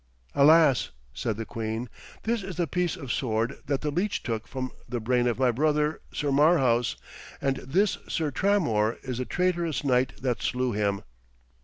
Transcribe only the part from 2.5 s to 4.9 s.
the piece of sword that the leech took from